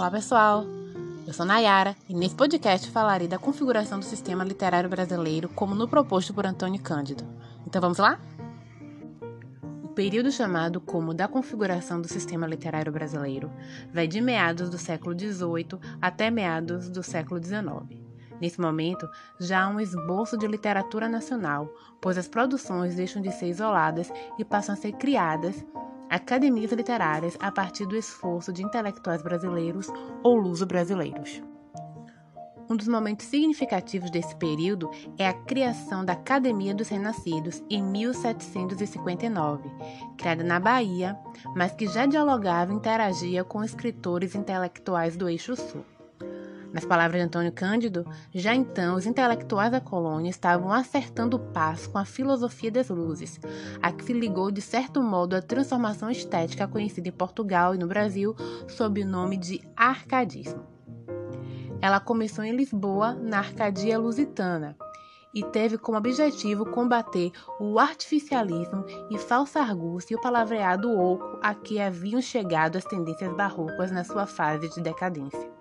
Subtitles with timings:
[0.00, 0.64] Olá, pessoal!
[1.26, 5.86] Eu sou Nayara e nesse podcast falarei da configuração do sistema literário brasileiro como no
[5.86, 7.22] proposto por Antônio Cândido.
[7.66, 8.18] Então vamos lá?
[9.84, 13.52] O período chamado como da configuração do sistema literário brasileiro
[13.92, 18.00] vai de meados do século XVIII até meados do século XIX.
[18.40, 19.06] Nesse momento,
[19.38, 21.70] já há um esboço de literatura nacional,
[22.00, 25.62] pois as produções deixam de ser isoladas e passam a ser criadas
[26.10, 29.86] academias literárias a partir do esforço de intelectuais brasileiros
[30.24, 31.40] ou luso-brasileiros.
[32.68, 39.68] Um dos momentos significativos desse período é a criação da Academia dos Renascidos em 1759,
[40.16, 41.18] criada na Bahia,
[41.56, 45.84] mas que já dialogava e interagia com escritores intelectuais do eixo sul.
[46.72, 51.90] Nas palavras de Antônio Cândido, já então os intelectuais da colônia estavam acertando o passo
[51.90, 53.40] com a filosofia das luzes,
[53.82, 57.88] a que se ligou de certo modo à transformação estética conhecida em Portugal e no
[57.88, 58.36] Brasil
[58.68, 60.64] sob o nome de arcadismo.
[61.80, 64.76] Ela começou em Lisboa, na Arcadia Lusitana,
[65.34, 71.54] e teve como objetivo combater o artificialismo e falsa argúcia e o palavreado oco a
[71.54, 75.59] que haviam chegado as tendências barrocas na sua fase de decadência.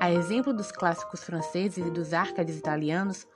[0.00, 3.26] A exemplo dos clássicos franceses e dos árcades italianos,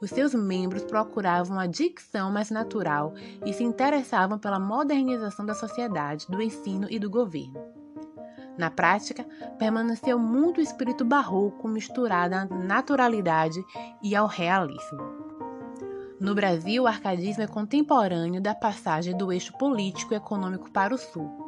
[0.00, 3.12] os seus membros procuravam a dicção mais natural
[3.44, 7.60] e se interessavam pela modernização da sociedade, do ensino e do governo.
[8.56, 9.24] Na prática,
[9.58, 13.64] permaneceu muito o espírito barroco misturado à naturalidade
[14.02, 15.00] e ao realismo.
[16.20, 20.98] No Brasil, o arcadismo é contemporâneo da passagem do eixo político e econômico para o
[20.98, 21.41] sul.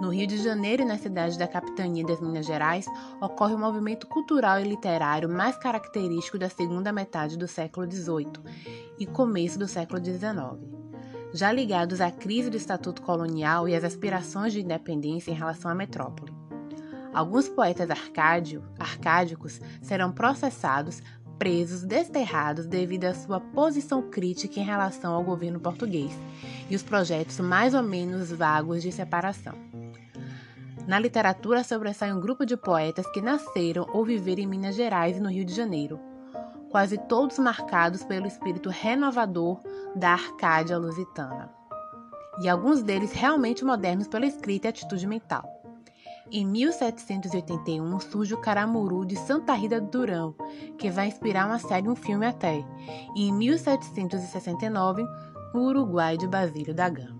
[0.00, 2.86] No Rio de Janeiro e nas cidades da capitania das Minas Gerais,
[3.20, 8.30] ocorre o movimento cultural e literário mais característico da segunda metade do século XVIII
[8.96, 10.56] e começo do século XIX.
[11.34, 15.74] Já ligados à crise do estatuto colonial e às aspirações de independência em relação à
[15.74, 16.32] metrópole.
[17.12, 21.02] Alguns poetas arcádio, arcádicos serão processados,
[21.40, 26.12] presos, desterrados devido à sua posição crítica em relação ao governo português
[26.70, 29.67] e os projetos mais ou menos vagos de separação.
[30.88, 35.20] Na literatura sobressai um grupo de poetas que nasceram ou viveram em Minas Gerais e
[35.20, 36.00] no Rio de Janeiro,
[36.70, 39.60] quase todos marcados pelo espírito renovador
[39.94, 41.52] da Arcádia lusitana,
[42.40, 45.44] e alguns deles realmente modernos pela escrita e atitude mental.
[46.32, 50.34] Em 1781 surge o Caramuru de Santa Rita do Durão,
[50.78, 52.64] que vai inspirar uma série e um filme até,
[53.14, 55.06] e em 1769
[55.52, 57.17] o Uruguai de Basílio da Gama.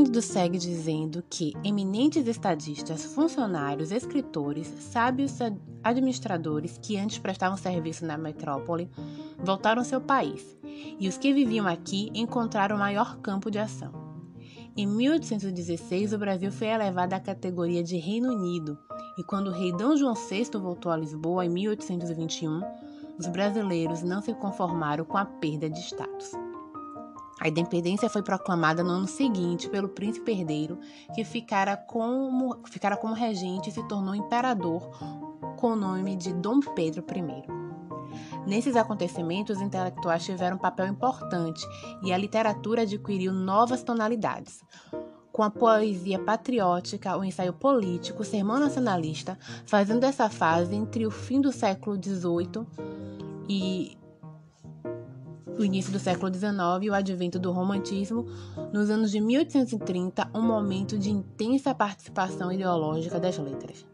[0.00, 5.36] Cândido segue dizendo que eminentes estadistas, funcionários, escritores, sábios
[5.84, 8.88] administradores que antes prestavam serviço na metrópole
[9.36, 10.56] voltaram ao seu país,
[10.98, 13.92] e os que viviam aqui encontraram maior campo de ação.
[14.74, 18.78] Em 1816, o Brasil foi elevado à categoria de Reino Unido,
[19.18, 19.98] e quando o rei D.
[19.98, 22.62] João VI voltou a Lisboa em 1821,
[23.18, 26.49] os brasileiros não se conformaram com a perda de status.
[27.40, 30.78] A independência foi proclamada no ano seguinte pelo príncipe herdeiro,
[31.14, 34.90] que ficara como, ficara como regente e se tornou imperador
[35.56, 37.60] com o nome de Dom Pedro I.
[38.46, 41.66] Nesses acontecimentos, os intelectuais tiveram um papel importante
[42.02, 44.62] e a literatura adquiriu novas tonalidades.
[45.32, 51.10] Com a poesia patriótica, o ensaio político, o sermão nacionalista, fazendo essa fase entre o
[51.10, 52.66] fim do século XVIII
[53.48, 53.96] e
[55.60, 58.26] o início do século XIX e o advento do romantismo,
[58.72, 63.86] nos anos de 1830, um momento de intensa participação ideológica das letras.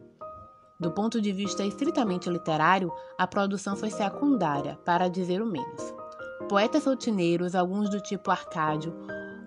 [0.79, 5.95] Do ponto de vista estritamente literário, a produção foi secundária, para dizer o menos.
[6.49, 8.95] Poetas rotineiros, alguns do tipo Arcádio,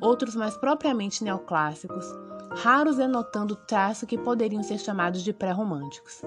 [0.01, 2.05] outros mais propriamente neoclássicos,
[2.51, 6.21] raros denotando traços que poderiam ser chamados de pré-românticos.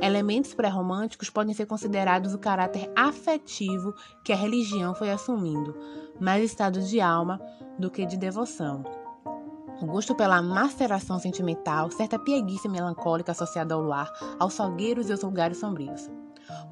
[0.00, 3.94] Elementos pré-românticos podem ser considerados o caráter afetivo
[4.24, 5.76] que a religião foi assumindo,
[6.20, 7.40] mais estado de alma
[7.78, 8.84] do que de devoção.
[9.80, 15.22] O gosto pela maceração sentimental, certa pieguice melancólica associada ao luar, aos salgueiros e aos
[15.22, 16.10] lugares sombrios.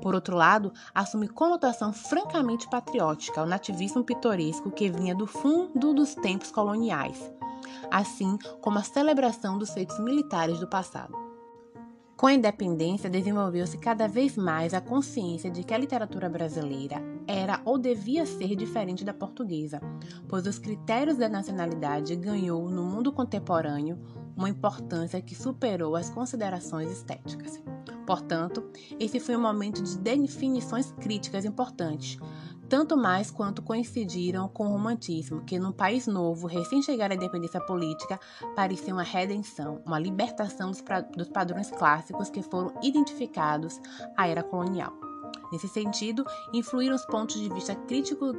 [0.03, 6.15] Por outro lado, assume conotação francamente patriótica, o nativismo pitoresco que vinha do fundo dos
[6.15, 7.33] tempos coloniais,
[7.91, 11.28] assim como a celebração dos feitos militares do passado.
[12.19, 17.63] Com a independência, desenvolveu-se cada vez mais a consciência de que a literatura brasileira era
[17.65, 19.81] ou devia ser diferente da portuguesa,
[20.27, 24.01] pois os critérios da nacionalidade ganhou no mundo contemporâneo
[24.37, 27.63] uma importância que superou as considerações estéticas.
[28.05, 28.69] Portanto,
[28.99, 32.19] esse foi um momento de definições críticas importantes,
[32.69, 38.21] tanto mais quanto coincidiram com o romantismo, que num país novo, recém-chegar à independência política,
[38.55, 40.83] parecia uma redenção, uma libertação dos,
[41.17, 43.81] dos padrões clássicos que foram identificados
[44.17, 44.93] à era colonial.
[45.51, 48.35] Nesse sentido, influíram os pontos de vista crítico,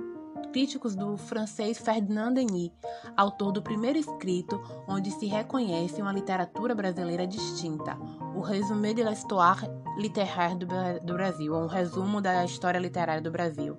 [0.53, 2.71] críticos do francês Ferdinand Denis,
[3.17, 7.97] autor do primeiro escrito onde se reconhece uma literatura brasileira distinta,
[8.35, 9.67] o Résumé de l'histoire
[9.97, 10.55] littéraire
[11.03, 13.77] do Brasil, ou um resumo da história literária do Brasil,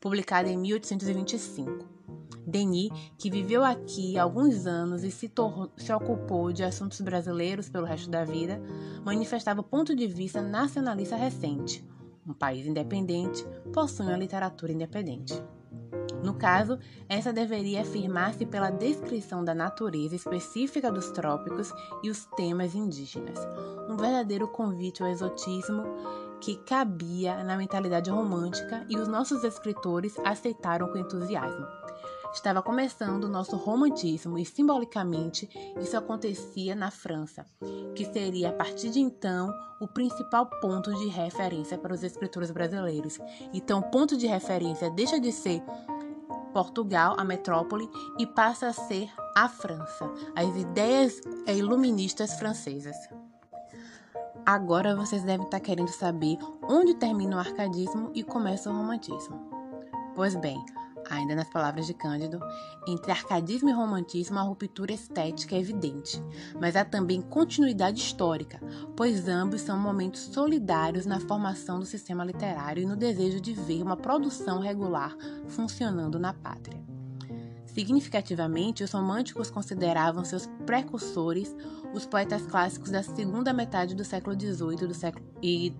[0.00, 2.00] publicado em 1825.
[2.46, 5.30] Denis, que viveu aqui alguns anos e se,
[5.76, 8.60] se, ocupou de assuntos brasileiros pelo resto da vida,
[9.04, 11.84] manifestava ponto de vista nacionalista recente.
[12.26, 15.40] Um país independente possui uma literatura independente.
[16.22, 21.72] No caso, essa deveria afirmar-se pela descrição da natureza específica dos trópicos
[22.02, 23.38] e os temas indígenas,
[23.88, 25.82] um verdadeiro convite ao exotismo
[26.40, 31.66] que cabia na mentalidade romântica e os nossos escritores aceitaram com entusiasmo.
[32.32, 35.48] Estava começando o nosso romantismo e, simbolicamente,
[35.80, 37.44] isso acontecia na França,
[37.94, 43.18] que seria a partir de então o principal ponto de referência para os escritores brasileiros.
[43.52, 45.60] Então, ponto de referência deixa de ser
[46.52, 47.88] Portugal, a metrópole,
[48.18, 52.96] e passa a ser a França, as ideias iluministas francesas.
[54.44, 59.38] Agora vocês devem estar querendo saber onde termina o arcadismo e começa o romantismo.
[60.14, 60.62] Pois bem,
[61.08, 62.40] ainda nas palavras de Cândido,
[62.86, 66.22] entre arcadismo e romantismo a ruptura estética é evidente,
[66.60, 68.60] mas há também continuidade histórica,
[68.96, 73.82] pois ambos são momentos solidários na formação do sistema literário e no desejo de ver
[73.82, 75.16] uma produção regular
[75.48, 76.80] funcionando na pátria.
[77.74, 81.54] Significativamente, os românticos consideravam seus precursores
[81.94, 85.72] os poetas clássicos da segunda metade do século XVIII do século, e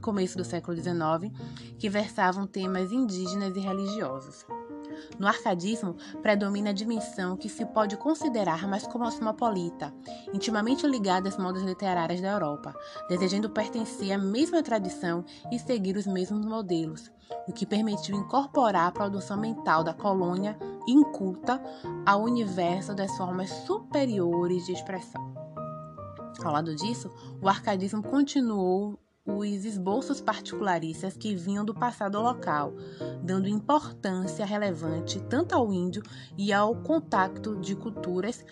[0.00, 1.32] começo do século XIX,
[1.78, 4.46] que versavam temas indígenas e religiosos.
[5.18, 9.94] No arcadismo, predomina a dimensão que se pode considerar mais cosmopolita,
[10.32, 12.74] intimamente ligada às modas literárias da Europa,
[13.08, 17.10] desejando pertencer à mesma tradição e seguir os mesmos modelos,
[17.48, 21.60] o que permitiu incorporar a produção mental da colônia inculta
[22.04, 25.34] ao universo das formas superiores de expressão.
[26.44, 27.10] Ao lado disso,
[27.42, 32.72] o arcadismo continuou os esboços particularistas que vinham do passado local,
[33.22, 36.02] dando importância relevante tanto ao índio
[36.38, 38.44] e ao contato de culturas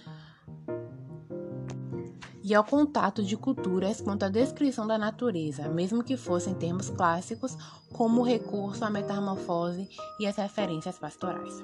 [2.42, 7.56] e ao contato de culturas quanto à descrição da natureza, mesmo que fossem termos clássicos,
[7.90, 9.88] como o recurso à metamorfose
[10.20, 11.62] e as referências pastorais.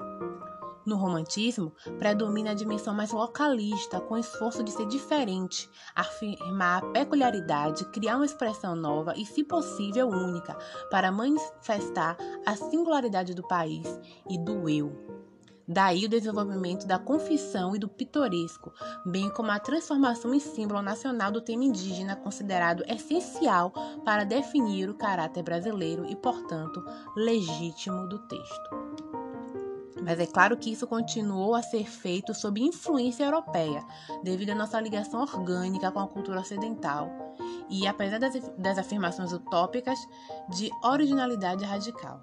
[0.85, 6.87] No romantismo, predomina a dimensão mais localista, com o esforço de ser diferente, afirmar a
[6.87, 10.57] peculiaridade, criar uma expressão nova e, se possível, única,
[10.89, 13.99] para manifestar a singularidade do país
[14.29, 15.21] e do eu.
[15.67, 18.73] Daí o desenvolvimento da confissão e do pitoresco,
[19.05, 23.71] bem como a transformação em símbolo nacional do tema indígena, considerado essencial
[24.03, 26.83] para definir o caráter brasileiro e, portanto,
[27.15, 29.10] legítimo do texto.
[30.01, 33.85] Mas é claro que isso continuou a ser feito sob influência europeia,
[34.23, 37.09] devido à nossa ligação orgânica com a cultura ocidental
[37.69, 39.99] e, apesar das, das afirmações utópicas,
[40.49, 42.21] de originalidade radical.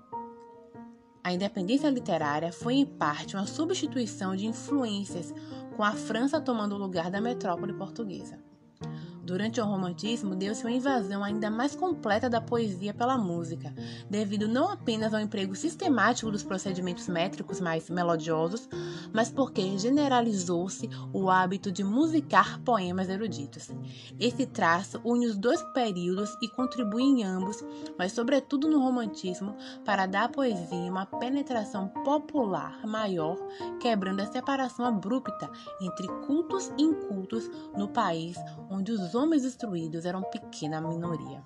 [1.22, 5.32] A independência literária foi, em parte, uma substituição de influências,
[5.76, 8.38] com a França tomando o lugar da metrópole portuguesa.
[9.28, 13.74] Durante o romantismo, deu-se uma invasão ainda mais completa da poesia pela música,
[14.08, 18.66] devido não apenas ao emprego sistemático dos procedimentos métricos mais melodiosos,
[19.12, 23.70] mas porque generalizou-se o hábito de musicar poemas eruditos.
[24.18, 27.62] Esse traço une os dois períodos e contribui em ambos,
[27.98, 29.54] mas sobretudo no romantismo,
[29.84, 33.36] para dar à poesia uma penetração popular maior,
[33.78, 35.50] quebrando a separação abrupta
[35.82, 38.38] entre cultos e incultos no país
[38.70, 41.42] onde os homens instruídos eram pequena minoria.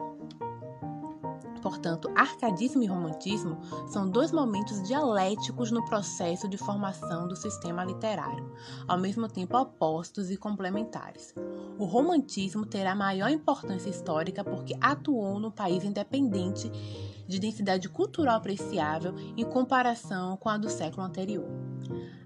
[1.63, 8.53] Portanto, arcadismo e romantismo são dois momentos dialéticos no processo de formação do sistema literário,
[8.87, 11.33] ao mesmo tempo opostos e complementares.
[11.79, 16.69] O romantismo terá maior importância histórica porque atuou no país independente
[17.29, 21.47] de densidade cultural apreciável em comparação com a do século anterior.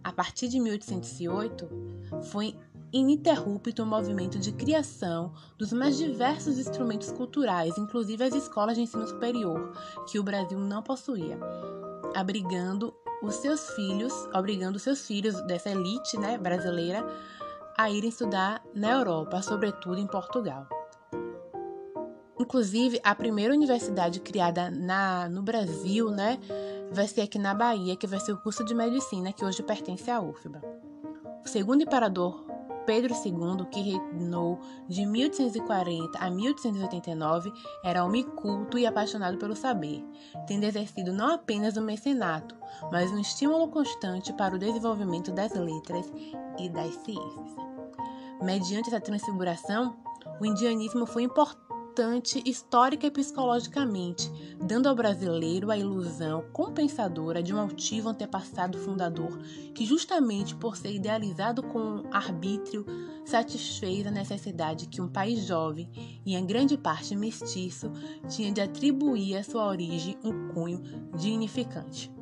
[0.03, 1.69] A partir de 1808,
[2.23, 2.57] foi
[2.97, 9.07] ininterrupto o movimento de criação dos mais diversos instrumentos culturais, inclusive as escolas de ensino
[9.07, 9.73] superior,
[10.09, 11.39] que o Brasil não possuía,
[12.15, 17.07] abrigando os seus filhos, obrigando os seus filhos dessa elite né, brasileira
[17.77, 20.67] a irem estudar na Europa, sobretudo em Portugal.
[22.39, 26.39] Inclusive, a primeira universidade criada na, no Brasil, né,
[26.93, 30.11] vai ser aqui na Bahia, que vai ser o curso de medicina, que hoje pertence
[30.11, 30.63] à UFBA.
[31.45, 32.46] O segundo imperador
[32.87, 37.53] Pedro II, que reinou de 1840 a 1889,
[37.85, 40.05] era homem culto e apaixonado pelo saber,
[40.47, 42.55] tendo exercido não apenas o mecenato,
[42.91, 46.11] mas um estímulo constante para o desenvolvimento das letras
[46.59, 47.57] e das ciências.
[48.41, 49.97] Mediante essa transfiguração,
[50.41, 51.66] o indianismo foi importante
[51.97, 54.31] importante histórica e psicologicamente,
[54.63, 59.39] dando ao brasileiro a ilusão compensadora de um altivo antepassado fundador
[59.75, 62.85] que, justamente por ser idealizado com arbítrio,
[63.25, 65.89] satisfez a necessidade que um país jovem
[66.27, 67.91] e em grande parte mestiço
[68.29, 70.83] tinha de atribuir à sua origem um cunho
[71.17, 72.15] dignificante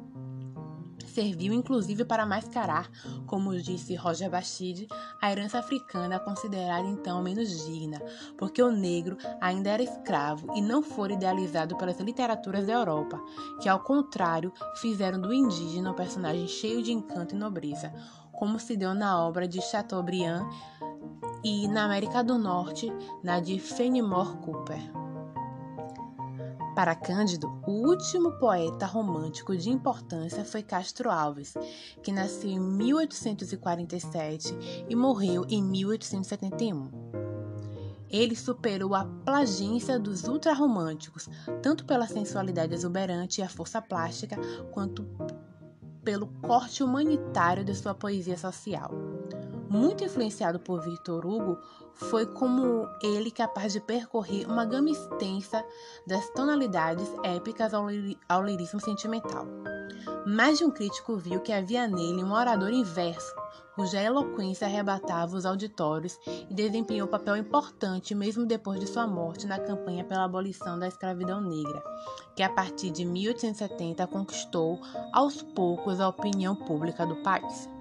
[1.15, 2.91] serviu inclusive para mascarar,
[3.27, 4.89] como disse Roger Bastide,
[5.23, 8.03] a herança africana considerada então menos digna,
[8.37, 13.23] porque o negro ainda era escravo e não fora idealizado pelas literaturas da Europa,
[13.63, 17.95] que ao contrário fizeram do indígena um personagem cheio de encanto e nobreza,
[18.33, 20.45] como se deu na obra de Chateaubriand
[21.45, 22.93] e na América do Norte,
[23.23, 25.04] na de Fenimore Cooper.
[26.75, 31.55] Para Cândido, o último poeta romântico de importância foi Castro Alves,
[32.03, 36.91] que nasceu em 1847 e morreu em 1871.
[38.11, 41.29] Ele superou a plagência dos ultrarromânticos,
[41.63, 44.37] tanto pela sensualidade exuberante e a força plástica,
[44.73, 45.07] quanto
[46.03, 49.14] pelo corte humanitário de sua poesia social
[49.75, 51.59] muito influenciado por Victor Hugo,
[51.95, 55.65] foi como ele capaz de percorrer uma gama extensa
[56.07, 59.47] das tonalidades épicas ao, lirismo sentimental.
[60.27, 63.35] Mais de um crítico viu que havia nele um orador inverso,
[63.75, 69.59] cuja eloquência arrebatava os auditórios e desempenhou papel importante mesmo depois de sua morte na
[69.59, 71.83] campanha pela abolição da escravidão negra,
[72.37, 74.81] que a partir de 1870 conquistou
[75.13, 77.74] aos poucos a opinião pública do país.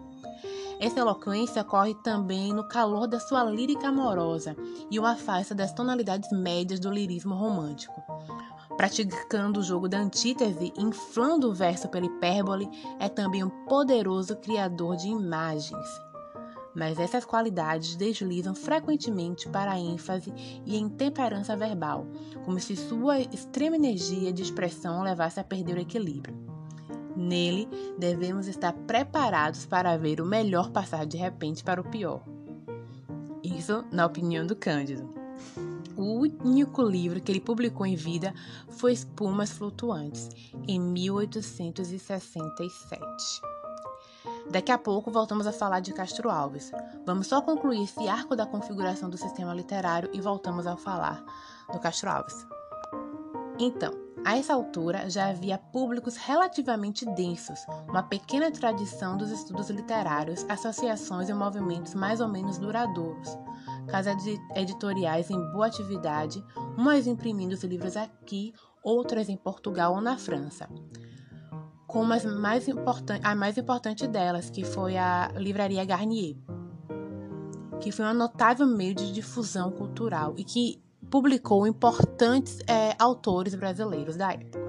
[0.83, 4.53] Essa eloquência ocorre também no calor da sua lírica amorosa
[4.91, 8.03] e o afasta das tonalidades médias do lirismo romântico.
[8.75, 12.67] Praticando o jogo da antítese, inflando o verso pela hipérbole,
[12.99, 15.87] é também um poderoso criador de imagens.
[16.75, 20.33] Mas essas qualidades deslizam frequentemente para a ênfase
[20.65, 22.05] e a intemperança verbal,
[22.43, 26.52] como se sua extrema energia de expressão levasse a perder o equilíbrio.
[27.15, 27.67] Nele,
[27.97, 32.23] devemos estar preparados para ver o melhor passar de repente para o pior.
[33.43, 35.09] Isso na opinião do Cândido.
[35.95, 38.33] O único livro que ele publicou em vida
[38.67, 40.29] foi Espumas Flutuantes,
[40.67, 43.41] em 1867.
[44.49, 46.71] Daqui a pouco voltamos a falar de Castro Alves.
[47.05, 51.23] Vamos só concluir esse arco da configuração do sistema literário e voltamos a falar
[51.71, 52.45] do Castro Alves.
[53.59, 53.93] Então,
[54.25, 61.29] a essa altura já havia públicos relativamente densos, uma pequena tradição dos estudos literários, associações
[61.29, 63.37] e movimentos mais ou menos duradouros,
[63.87, 64.25] casas
[64.55, 66.43] editoriais em boa atividade,
[66.77, 70.69] umas imprimindo os livros aqui, outras em Portugal ou na França.
[71.87, 72.25] Como mais
[73.23, 76.35] a mais importante delas, que foi a Livraria Garnier,
[77.79, 80.82] que foi um notável meio de difusão cultural e que
[81.13, 84.59] publicou importantes é, autores brasileiros da época.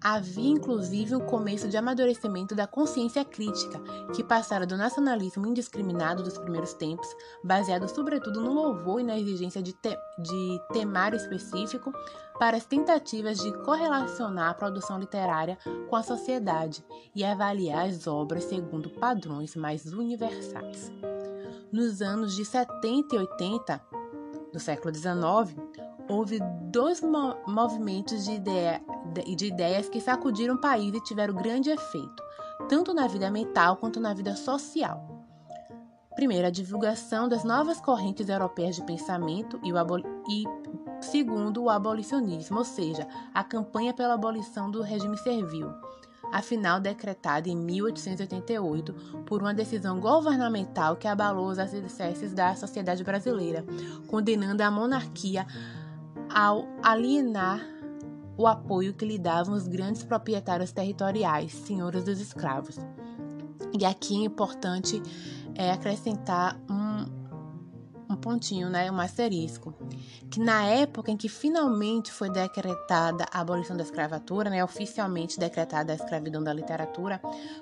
[0.00, 3.80] Havia inclusive um começo de amadurecimento da consciência crítica,
[4.14, 7.08] que passara do nacionalismo indiscriminado dos primeiros tempos,
[7.42, 11.92] baseado sobretudo no louvor e na exigência de, te de temário específico,
[12.38, 16.84] para as tentativas de correlacionar a produção literária com a sociedade
[17.16, 20.92] e avaliar as obras segundo padrões mais universais.
[21.72, 23.99] Nos anos de 70 e 80,
[24.52, 25.56] do século XIX,
[26.08, 28.82] houve dois mo movimentos de, ideia,
[29.36, 32.22] de ideias que sacudiram o país e tiveram grande efeito,
[32.68, 35.26] tanto na vida mental quanto na vida social.
[36.14, 39.76] Primeiro, a divulgação das novas correntes europeias de pensamento e, o
[40.28, 40.44] e
[41.00, 45.72] segundo, o abolicionismo, ou seja, a campanha pela abolição do regime servil
[46.32, 48.92] afinal decretada em 1888
[49.26, 53.64] por uma decisão governamental que abalou os alicerces da sociedade brasileira,
[54.06, 55.46] condenando a monarquia
[56.32, 57.60] ao alienar
[58.36, 62.76] o apoio que lhe davam os grandes proprietários territoriais, senhores dos escravos.
[63.78, 65.02] E aqui é importante
[65.54, 67.19] é, acrescentar um,
[68.20, 69.74] pontinho, né, um asterisco,
[70.30, 75.92] que na época em que finalmente foi decretada a abolição da escravatura, né, oficialmente decretada
[75.92, 77.20] a escravidão da literatura,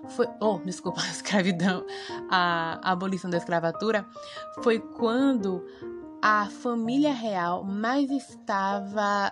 [0.08, 1.84] foi, oh, desculpa, a escravidão,
[2.30, 4.06] a, a abolição da escravatura,
[4.62, 5.64] foi quando
[6.20, 9.30] a família real mais estava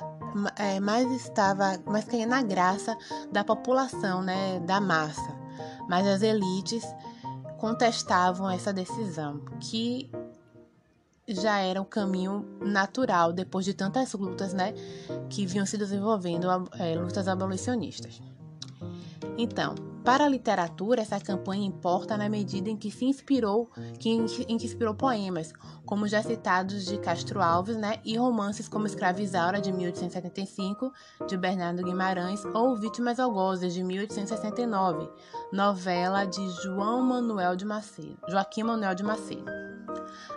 [0.56, 2.96] é, mais estava mais caía na graça
[3.32, 5.36] da população, né, da massa.
[5.88, 6.84] Mas as elites
[7.58, 10.10] contestavam essa decisão, que
[11.28, 14.72] já era o caminho natural depois de tantas lutas, né,
[15.28, 16.46] que vinham se desenvolvendo,
[16.78, 18.20] é, lutas abolicionistas.
[19.38, 19.74] Então,
[20.06, 23.68] para a literatura, essa campanha importa na medida em que se inspirou,
[23.98, 25.52] que, em, que inspirou poemas,
[25.84, 30.92] como já citados de Castro Alves, né, e romances como Escravizaura, de 1875,
[31.26, 35.10] de Bernardo Guimarães, ou Vítimas Algozes, de 1869,
[35.52, 39.75] novela de João Manuel de Macedo, Joaquim Manuel de Macedo.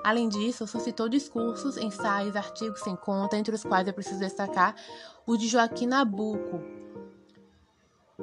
[0.03, 4.75] Além disso, suscitou discursos, ensaios, artigos sem conta, entre os quais é preciso destacar
[5.25, 6.61] o de Joaquim Nabuco,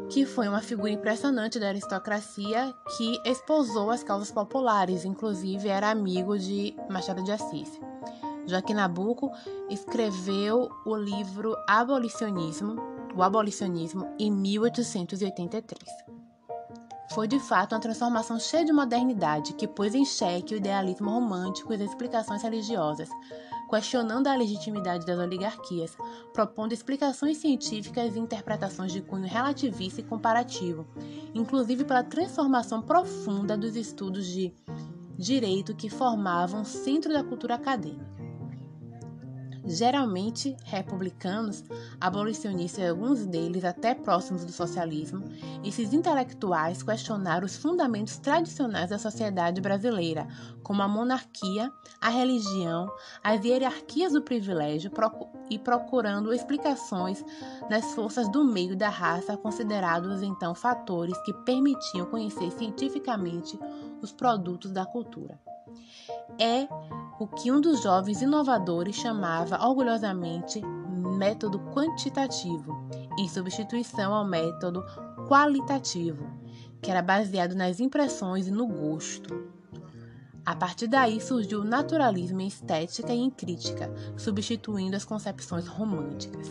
[0.09, 6.39] que foi uma figura impressionante da aristocracia que esposou as causas populares, inclusive era amigo
[6.39, 7.81] de Machado de Assis.
[8.47, 9.31] Joaquim Nabuco
[9.69, 12.77] escreveu o livro Abolicionismo,
[13.15, 16.16] o Abolicionismo em 1883.
[17.11, 21.73] Foi de fato uma transformação cheia de modernidade que pôs em xeque o idealismo romântico
[21.73, 23.09] e as explicações religiosas,
[23.71, 25.97] questionando a legitimidade das oligarquias,
[26.33, 30.87] propondo explicações científicas e interpretações de cunho relativista e comparativo,
[31.35, 34.53] inclusive pela transformação profunda dos estudos de
[35.17, 38.16] direito que formavam o centro da cultura acadêmica
[39.67, 41.65] geralmente republicanos,
[42.01, 45.25] abolicionistas e alguns deles até próximos do socialismo,
[45.65, 50.27] esses intelectuais questionaram os fundamentos tradicionais da sociedade brasileira,
[50.63, 51.71] como a monarquia,
[52.01, 52.91] a religião,
[53.23, 54.91] as hierarquias do privilégio
[55.51, 57.25] e procurando explicações
[57.69, 63.59] nas forças do meio da raça, considerados então fatores que permitiam conhecer cientificamente
[64.01, 65.39] os produtos da cultura.
[66.39, 66.69] É
[67.19, 70.61] o que um dos jovens inovadores chamava orgulhosamente
[71.17, 72.77] método quantitativo,
[73.19, 74.85] em substituição ao método
[75.27, 76.27] qualitativo,
[76.81, 79.49] que era baseado nas impressões e no gosto.
[80.45, 86.49] A partir daí surgiu o naturalismo em estética e em crítica, substituindo as concepções românticas.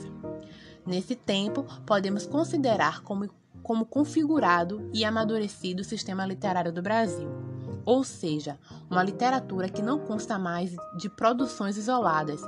[0.85, 3.29] Nesse tempo, podemos considerar como,
[3.63, 7.44] como configurado e amadurecido o sistema literário do Brasil
[7.85, 12.41] ou seja, uma literatura que não consta mais de produções isoladas,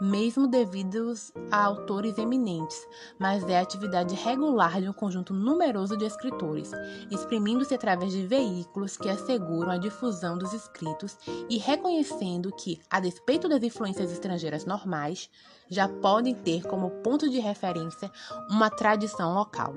[0.00, 2.78] mesmo devidos a autores eminentes,
[3.18, 6.70] mas é a atividade regular de um conjunto numeroso de escritores,
[7.10, 11.16] exprimindo-se através de veículos que asseguram a difusão dos escritos
[11.48, 15.30] e reconhecendo que, a despeito das influências estrangeiras normais,
[15.70, 18.10] já podem ter como ponto de referência
[18.50, 19.74] uma tradição local.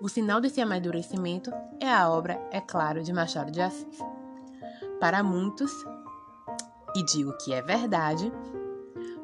[0.00, 4.02] O sinal desse amadurecimento é a obra, é claro, de Machado de Assis
[5.02, 5.72] para muitos,
[6.94, 8.32] e digo que é verdade,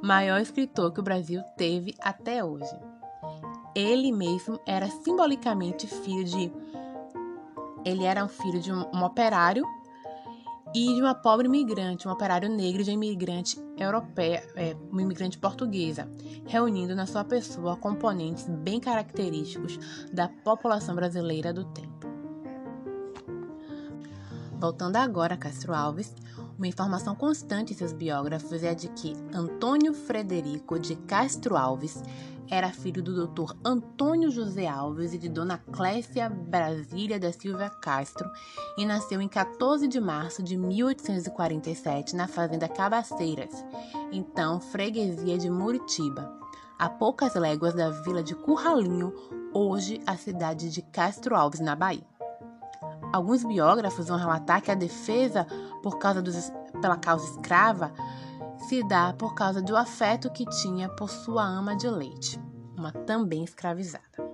[0.03, 2.77] maior escritor que o Brasil teve até hoje.
[3.77, 6.53] Ele mesmo era simbolicamente filho de.
[7.85, 9.65] Ele era um filho de um, um operário
[10.75, 16.11] e de uma pobre imigrante, um operário negro de imigrante europeia, é, uma imigrante portuguesa,
[16.45, 19.79] reunindo na sua pessoa componentes bem característicos
[20.13, 22.18] da população brasileira do tempo.
[24.61, 26.13] Voltando agora a Castro Alves,
[26.57, 32.03] uma informação constante em seus biógrafos é a de que Antônio Frederico de Castro Alves
[32.51, 33.55] era filho do Dr.
[33.65, 38.29] Antônio José Alves e de Dona Clécia Brasília da Silva Castro
[38.77, 43.65] e nasceu em 14 de março de 1847 na fazenda Cabaceiras,
[44.11, 46.37] então freguesia de Muritiba,
[46.77, 49.15] a poucas léguas da vila de Curralinho,
[49.53, 52.18] hoje a cidade de Castro Alves, na Bahia.
[53.13, 55.47] Alguns biógrafos vão relatar que a defesa
[55.83, 57.93] por causa dos, pela causa escrava
[58.69, 62.41] se dá por causa do afeto que tinha por sua ama de leite,
[62.77, 64.29] uma também escravizada.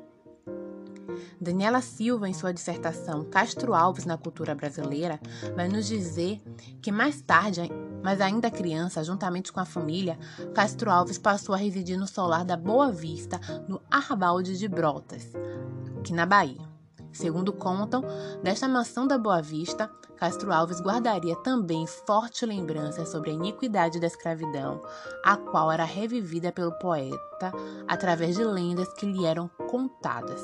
[1.41, 5.21] Daniela Silva, em sua dissertação Castro Alves na Cultura Brasileira,
[5.55, 6.43] vai nos dizer
[6.81, 7.61] que mais tarde,
[8.03, 10.19] mas ainda criança, juntamente com a família,
[10.55, 15.33] Castro Alves passou a residir no solar da Boa Vista, no Arbalde de Brotas,
[15.99, 16.74] aqui na Bahia.
[17.15, 18.03] Segundo contam,
[18.43, 24.09] desta mansão da Boa Vista, Castro Alves guardaria também forte lembrança sobre a iniquidade da
[24.09, 24.83] escravidão,
[25.25, 27.53] a qual era revivida pelo poeta
[27.87, 30.43] através de lendas que lhe eram contadas.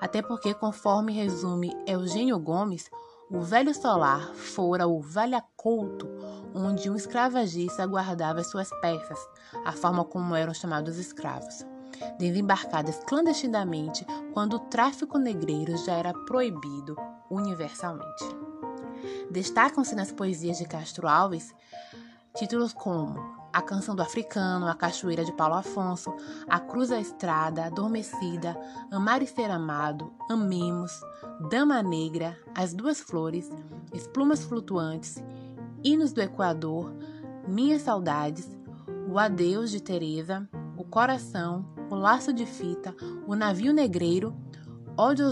[0.00, 2.90] Até porque, conforme resume Eugênio Gomes,
[3.30, 6.08] o velho solar fora o valhacouto
[6.54, 9.18] onde um escravagista guardava suas peças,
[9.64, 11.71] a forma como eram chamados escravos
[12.18, 16.96] desembarcadas clandestinamente quando o tráfico negreiro já era proibido
[17.30, 18.24] universalmente.
[19.30, 21.54] Destacam-se nas poesias de Castro Alves
[22.34, 26.14] títulos como a Canção do Africano, A Cachoeira de Paulo Afonso,
[26.48, 28.58] A Cruz da Estrada, Adormecida,
[28.90, 30.90] Amar e Ser Amado, Amemos,
[31.50, 33.50] Dama Negra, As Duas Flores,
[33.92, 35.22] Esplumas Flutuantes,
[35.84, 36.94] Hinos do Equador,
[37.46, 38.56] Minhas Saudades,
[39.06, 41.66] O Adeus de Teresa, O Coração,
[42.02, 42.92] Laço de Fita,
[43.28, 44.34] O Navio Negreiro,
[44.96, 45.28] Ódio,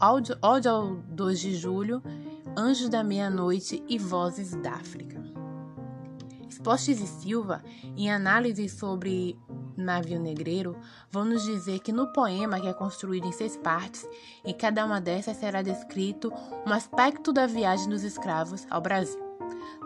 [0.00, 2.02] ao 2 de Julho,
[2.58, 5.22] Anjos da Meia-Noite e Vozes da África.
[6.64, 7.62] Postes e Silva,
[7.96, 9.38] em análise sobre
[9.76, 10.76] Navio Negreiro,
[11.12, 14.04] vão nos dizer que no poema, que é construído em seis partes,
[14.44, 16.32] em cada uma dessas será descrito
[16.66, 19.20] um aspecto da viagem dos escravos ao Brasil.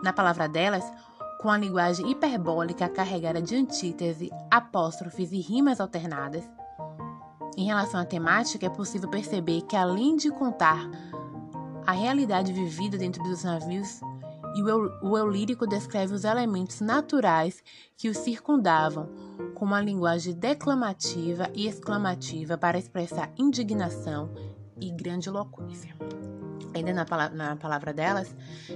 [0.01, 0.83] Na palavra delas,
[1.45, 6.43] com a linguagem hiperbólica carregada de antítese, apóstrofes e rimas alternadas.
[7.55, 10.89] Em relação à temática, é possível perceber que, além de contar
[11.85, 14.01] a realidade vivida dentro dos navios
[15.03, 17.61] o eu, lírico descreve os elementos naturais
[17.95, 19.07] que o circundavam,
[19.53, 24.31] com uma linguagem declamativa e exclamativa para expressar indignação
[24.81, 25.95] e grande eloquência.
[26.75, 28.35] Ainda na palavra, na palavra delas,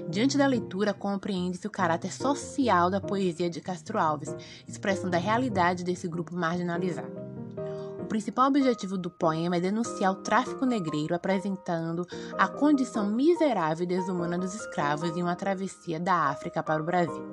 [0.09, 4.33] diante da leitura compreende-se o caráter social da poesia de Castro Alves,
[4.67, 7.29] expressão da realidade desse grupo marginalizado
[8.09, 12.05] principal objetivo do poema é denunciar o tráfico negreiro, apresentando
[12.37, 17.23] a condição miserável e desumana dos escravos em uma travessia da África para o Brasil.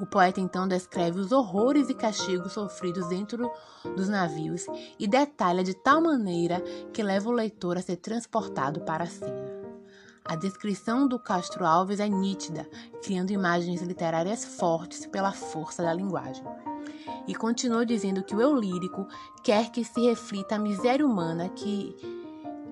[0.00, 3.50] O poeta então descreve os horrores e castigos sofridos dentro
[3.96, 4.64] dos navios
[4.98, 6.62] e detalha de tal maneira
[6.92, 9.59] que leva o leitor a ser transportado para a cena.
[10.30, 12.64] A descrição do Castro Alves é nítida,
[13.02, 16.44] criando imagens literárias fortes pela força da linguagem
[17.26, 19.08] e continuou dizendo que o eu lírico
[19.42, 21.96] quer que se reflita a miséria humana, que,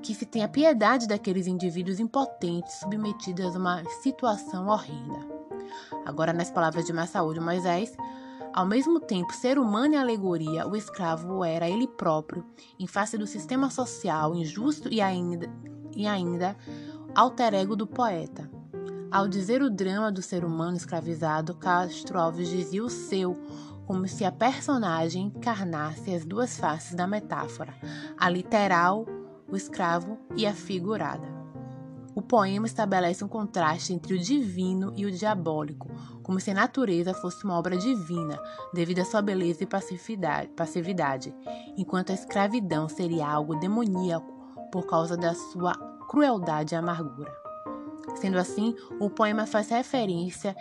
[0.00, 5.18] que se tenha piedade daqueles indivíduos impotentes submetidos a uma situação horrenda.
[6.06, 7.92] Agora, nas palavras de Massaúde Moisés,
[8.52, 12.46] ao mesmo tempo ser humano e alegoria, o escravo era ele próprio,
[12.78, 15.50] em face do sistema social injusto e ainda,
[15.96, 16.56] e ainda
[17.14, 18.50] alter ego do poeta.
[19.10, 23.36] Ao dizer o drama do ser humano escravizado, Castro Alves dizia o seu,
[23.86, 27.74] como se a personagem encarnasse as duas faces da metáfora,
[28.18, 29.06] a literal,
[29.50, 31.26] o escravo, e a figurada.
[32.14, 35.88] O poema estabelece um contraste entre o divino e o diabólico,
[36.22, 38.38] como se a natureza fosse uma obra divina,
[38.74, 41.34] devido à sua beleza e passividade,
[41.76, 44.36] enquanto a escravidão seria algo demoníaco
[44.70, 47.32] por causa da sua crueldade e amargura.
[48.16, 50.56] Sendo assim, o poema faz referência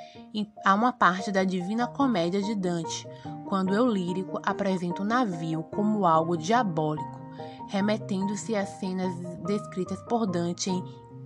[0.65, 3.07] a uma parte da Divina Comédia de Dante,
[3.47, 7.19] quando eu lírico apresenta o navio como algo diabólico,
[7.69, 9.12] remetendo-se às cenas
[9.45, 10.83] descritas por Dante em,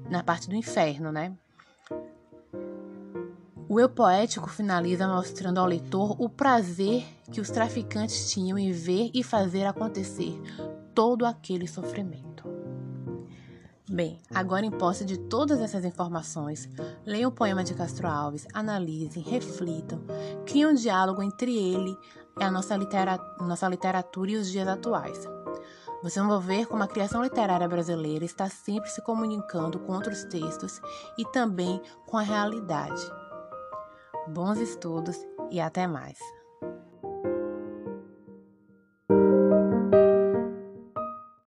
[0.09, 1.33] na parte do inferno, né?
[3.67, 9.09] O eu poético finaliza mostrando ao leitor o prazer que os traficantes tinham em ver
[9.13, 10.39] e fazer acontecer
[10.93, 12.30] todo aquele sofrimento.
[13.93, 16.69] Bem, agora em posse de todas essas informações,
[17.05, 20.01] leiam o poema de Castro Alves, analisem, reflitam,
[20.45, 21.97] criem um diálogo entre ele
[22.39, 25.27] e a nossa, litera nossa literatura e os dias atuais.
[26.01, 30.79] Vocês vão ver como a criação literária brasileira está sempre se comunicando com outros textos
[31.17, 33.01] e também com a realidade.
[34.25, 35.17] Bons estudos
[35.51, 36.17] e até mais!